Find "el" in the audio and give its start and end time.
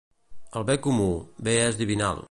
0.61-0.65